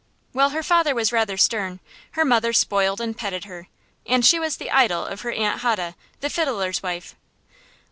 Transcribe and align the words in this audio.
While 0.31 0.49
her 0.49 0.63
father 0.63 0.95
was 0.95 1.11
rather 1.13 1.37
stern, 1.37 1.79
her 2.13 2.25
mother 2.25 2.53
spoiled 2.53 2.99
and 2.99 3.15
petted 3.15 3.43
her; 3.45 3.67
and 4.03 4.25
she 4.25 4.39
was 4.39 4.57
the 4.57 4.71
idol 4.71 5.05
of 5.05 5.21
her 5.21 5.31
aunt 5.31 5.59
Hode, 5.61 5.93
the 6.21 6.29
fiddler's 6.31 6.81
wife. 6.81 7.15